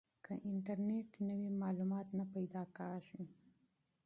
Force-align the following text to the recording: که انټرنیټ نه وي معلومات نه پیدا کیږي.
که 0.25 0.33
انټرنیټ 0.49 1.09
نه 1.27 1.33
وي 1.39 1.51
معلومات 1.61 2.07
نه 2.17 2.25
پیدا 2.33 2.63
کیږي. 2.77 3.23